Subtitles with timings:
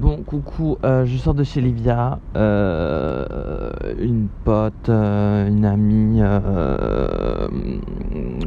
[0.00, 3.24] Bon, coucou, euh, je sors de chez Livia, euh,
[4.00, 6.20] une pote, euh, une amie,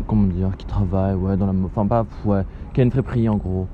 [0.08, 2.44] comment dire, qui travaille, ouais, dans la, enfin pas, ouais,
[2.74, 3.68] qui a une friperie en gros.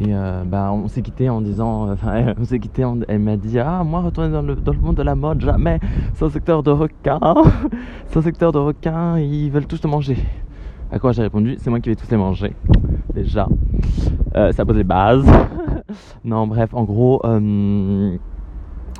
[0.00, 0.12] Et
[0.46, 3.84] bah, on s'est quitté en disant, enfin, on s'est quitté, en- elle m'a dit, ah,
[3.84, 5.78] moi, retourner dans le, dans le monde de la mode, jamais,
[6.20, 7.20] un secteur de requins,
[8.16, 10.16] un secteur de requins, ils veulent tous te manger.
[10.90, 12.56] À quoi j'ai répondu, c'est moi qui vais tous les manger,
[13.14, 13.46] déjà.
[14.34, 15.24] Ça pose les bases.
[16.24, 18.16] non, bref, en gros, euh,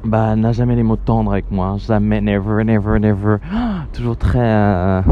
[0.04, 1.76] bah, n'a jamais les mots tendres avec moi.
[1.78, 3.36] Jamais, never, never, never.
[3.92, 4.38] toujours très.
[4.40, 5.02] euh,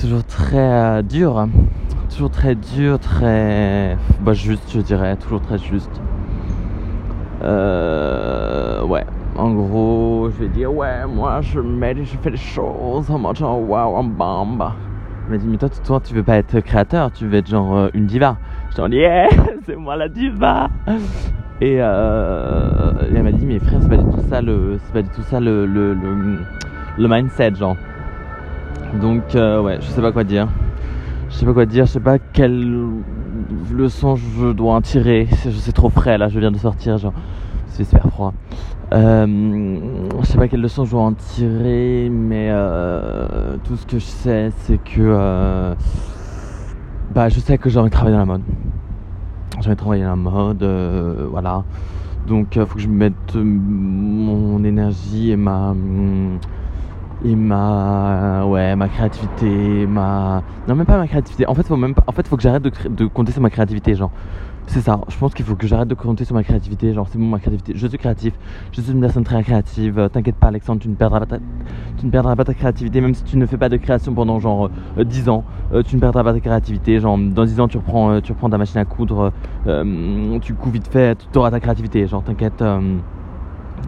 [0.00, 1.48] toujours très euh, dur.
[2.08, 3.96] Toujours très dur, très.
[4.20, 5.16] Bah, juste, je dirais.
[5.16, 6.00] Toujours très juste.
[7.42, 9.04] Euh, ouais.
[9.36, 13.36] En gros, je vais dire, ouais, moi, je, mets, je fais les choses en mode
[13.36, 14.74] genre, waouh, en bamba.
[15.26, 17.88] Elle m'a dit, mais toi, toi, tu veux pas être créateur, tu veux être genre
[17.94, 18.36] une diva.
[18.70, 19.28] Je t'en dis, yeah,
[19.66, 20.70] c'est moi la diva.
[20.88, 20.98] Euh,
[21.60, 25.08] et elle m'a dit, mais frère, c'est pas du tout ça le, c'est pas du
[25.10, 27.76] tout ça le, le, mindset, genre.
[29.00, 30.48] Donc, euh, ouais, je sais pas quoi dire.
[31.28, 33.02] Je sais pas quoi dire, je sais pas quelle
[33.72, 35.26] leçon je dois en tirer.
[35.32, 37.12] C'est c'est trop frais là, je viens de sortir, genre,
[37.66, 38.32] c'est super froid.
[38.92, 39.78] Euh,
[40.20, 42.50] je sais pas quelle leçon je dois en tirer, mais
[43.64, 45.74] tout ce que je sais, c'est que
[47.14, 48.42] bah, je sais que j'ai envie de travailler dans la mode.
[49.60, 51.64] Travailler dans la mode, euh, voilà.
[52.26, 56.38] Donc, il faut que je mette euh, mon énergie et ma hum,
[57.24, 61.46] et ma ouais ma créativité, ma non même pas ma créativité.
[61.46, 62.04] En fait, faut même pas...
[62.06, 64.10] en fait, faut que j'arrête de, de compter sur ma créativité, genre.
[64.72, 66.94] C'est ça, je pense qu'il faut que j'arrête de compter sur ma créativité.
[66.94, 67.72] Genre, c'est bon, ma créativité.
[67.74, 68.34] Je suis créatif,
[68.70, 69.98] je suis une personne très créative.
[69.98, 71.38] Euh, T'inquiète pas, Alexandre, tu ne, perdras pas ta...
[71.98, 74.38] tu ne perdras pas ta créativité, même si tu ne fais pas de création pendant
[74.38, 75.42] genre euh, 10 ans.
[75.72, 77.00] euh, tu ne perdras pas ta créativité.
[77.00, 79.32] Genre, dans 10 ans, tu reprends, euh, tu reprends ta machine à coudre,
[80.40, 82.06] tu couds vite fait, tu auras ta créativité.
[82.06, 82.62] Genre, t'inquiète.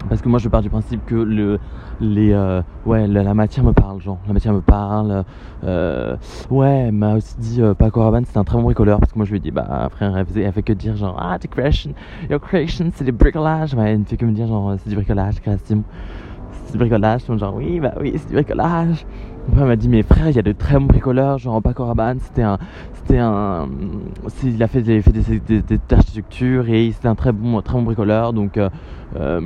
[0.09, 1.59] Parce que moi, je pars du principe que le,
[1.99, 5.23] les, euh, ouais, la, matière me parle, genre, la matière me parle.
[5.63, 6.15] Euh,
[6.49, 9.17] ouais, elle m'a aussi dit, euh, Paco Rabanne, c'est un très bon bricoleur, parce que
[9.17, 11.37] moi, je lui ai dit, bah, frère, elle, faisait- elle fait que dire, genre, ah,
[11.39, 11.93] tes creation,
[12.29, 13.73] your creation, c'est des bricolages.
[13.73, 15.83] Ouais, elle ne fait que me dire, genre, c'est du bricolage, création.
[16.73, 19.05] C'est du bricolage, genre, oui, bah oui, c'est du bricolage.
[19.47, 21.85] Après, elle m'a dit, mais frère, il y a de très bons bricoleurs, genre, Paco
[21.85, 22.57] Rabanne, c'était un,
[22.95, 23.67] c'était un,
[24.43, 28.33] il a fait des, fait des architectures et c'était un très bon, très bon bricoleur,
[28.33, 28.71] donc, euh,
[29.19, 29.39] euh,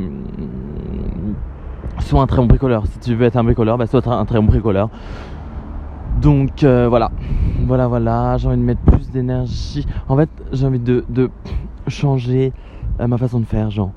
[1.99, 2.87] sois un très bon bricoleur.
[2.87, 4.89] Si tu veux être un bricoleur, bah, sois un très bon bricoleur.
[6.21, 7.11] Donc euh, voilà,
[7.65, 8.37] voilà, voilà.
[8.37, 9.85] J'ai envie de mettre plus d'énergie.
[10.07, 11.29] En fait, j'ai envie de, de
[11.87, 12.53] changer
[13.01, 13.69] euh, ma façon de faire.
[13.69, 13.91] Genre,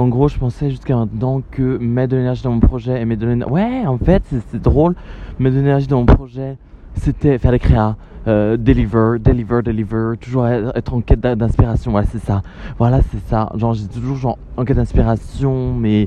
[0.00, 3.20] en gros, je pensais jusqu'à maintenant que mettre de l'énergie dans mon projet et mettre
[3.20, 3.52] de l'énergie.
[3.52, 4.94] Ouais, en fait, c'est- drôle.
[5.38, 6.56] Mettre de l'énergie dans mon projet,
[6.94, 7.96] c'était faire des créas.
[8.26, 12.42] euh, deliver, deliver, deliver, toujours être en quête d'in- d'inspiration, voilà c'est ça,
[12.78, 16.06] voilà c'est ça, genre j'ai toujours genre en quête d'inspiration, mais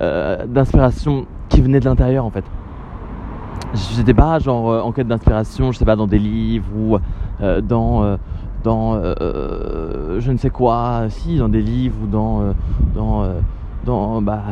[0.00, 2.44] euh, d'inspiration qui venait de l'intérieur en fait.
[3.94, 6.98] J'étais pas genre euh, en quête d'inspiration, je sais pas, dans des livres ou
[7.62, 8.18] dans,
[8.62, 12.52] dans euh, je ne sais quoi, si, dans des livres ou dans, euh,
[12.94, 13.40] dans, euh,
[13.84, 14.42] dans bah,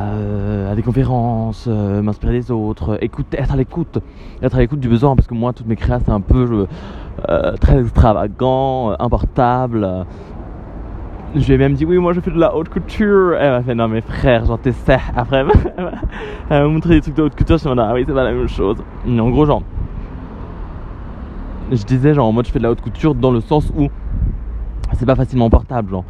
[0.69, 3.99] à des conférences, m'inspirer des autres, écouter, être à l'écoute,
[4.41, 6.67] être à l'écoute du besoin, parce que moi, toutes mes créas, c'est un peu
[7.59, 10.05] très extravagant, importable.
[11.33, 13.35] Je lui ai même dit, oui, moi je fais de la haute couture.
[13.39, 14.99] Elle m'a fait, non, mais frère, genre, t'essaies.
[15.15, 15.45] Après,
[16.49, 17.57] elle m'a montré des trucs de haute couture.
[17.57, 18.75] Je me suis dit, ah oui, c'est pas la même chose.
[19.05, 19.63] Mais en gros, genre,
[21.71, 23.87] je disais, genre, en mode, je fais de la haute couture dans le sens où
[25.01, 26.03] c'est pas facilement portable, genre.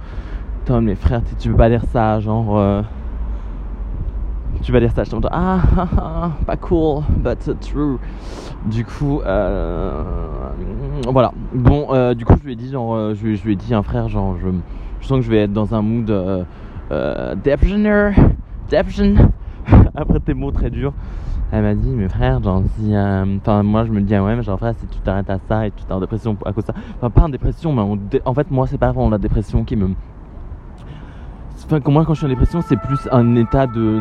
[0.59, 2.57] Putain, mais frère, tu- peux pas dire ça, genre.
[2.59, 2.81] euh,
[4.63, 7.99] tu vas dire ça, je te montre, ah, ah, ah, pas cool, but true.
[8.65, 10.03] Du coup, euh,
[11.07, 11.31] voilà.
[11.53, 13.81] Bon, euh, du coup, je lui ai dit, genre, euh, je, lui- ai dit, un
[13.81, 14.49] frère, genre, je,
[14.99, 16.43] je sens que je vais être dans un mood euh,
[17.35, 18.11] depression.
[19.95, 20.93] Après tes mots très durs,
[21.51, 24.35] elle m'a dit, mais frère, genre, si, euh, enfin, moi, je me dis, ah ouais,
[24.35, 26.63] mais genre, frère, si tu t'arrêtes à ça et tu t'es en dépression à cause
[26.65, 29.09] de ça, enfin, pas en dépression, mais en, dé- en fait, moi, c'est pas vraiment
[29.09, 29.89] la dépression qui me
[31.65, 33.99] Enfin, moi, quand je suis en dépression, c'est plus un état de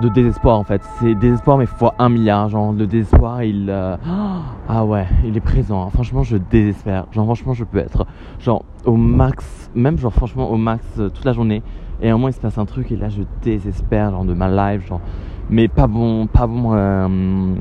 [0.00, 0.82] de désespoir en fait.
[0.98, 2.48] C'est désespoir mais fois un milliard.
[2.48, 3.96] Genre le désespoir, il euh,
[4.68, 5.88] ah ouais, il est présent.
[5.90, 7.06] Franchement, je désespère.
[7.12, 8.06] Genre franchement, je peux être
[8.38, 11.62] genre au max, même genre franchement au max euh, toute la journée.
[12.00, 14.34] Et à un moment, il se passe un truc et là, je désespère genre de
[14.34, 15.00] ma life, genre.
[15.48, 17.54] Mais pas bon, pas bon, euh,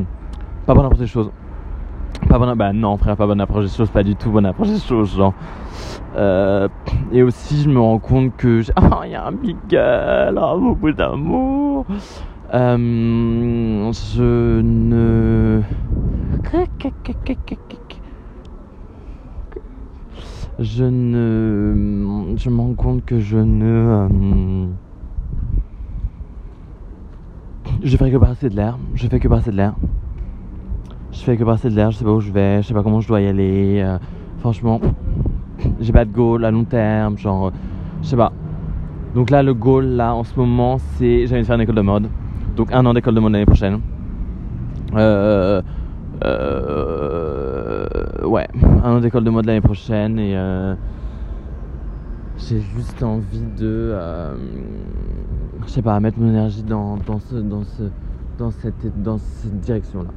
[0.66, 1.32] pas bon approche des choses.
[2.30, 4.70] Pas bonne, bah non frère, pas bonne approche des choses, pas du tout bonne approche
[4.70, 5.34] des choses, genre.
[6.16, 6.68] Euh,
[7.12, 10.60] et aussi, je me rends compte que ah, il y a un big girl, oh,
[10.60, 11.86] beaucoup d'amour.
[12.54, 15.62] Euh, je ne.
[20.60, 22.36] je ne.
[22.38, 23.66] Je me rends compte que je ne.
[23.66, 24.68] euh,
[27.84, 28.78] je fais que passer de l'air.
[28.94, 29.76] Je fais que passer de l'air.
[31.16, 31.92] Je fais que passer de l'air.
[31.92, 32.62] Je sais pas où je vais.
[32.62, 33.82] Je sais pas comment je dois y aller.
[33.82, 33.98] euh,
[34.40, 34.82] franchement,
[35.80, 37.18] j'ai pas de goal à long terme.
[37.18, 37.52] Genre, euh,
[38.02, 38.34] je sais pas.
[39.16, 41.26] Donc là, le goal, là, en ce moment, c'est.
[41.26, 42.10] J'ai envie de faire une école de mode.
[42.58, 43.80] Donc un an d'école de mode l'année prochaine.
[44.94, 45.62] Euh,
[46.24, 47.88] euh,
[48.26, 48.48] ouais,
[48.84, 50.38] un an d'école de mode l'année prochaine et
[52.38, 53.94] j'ai juste envie de,
[55.66, 57.84] je sais pas, mettre mon énergie dans, dans, ce, dans, ce,
[58.38, 60.12] dans, cette, dans cette direction-là.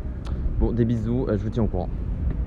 [0.58, 1.88] Bon, des bisous, euh, je vous tiens au courant.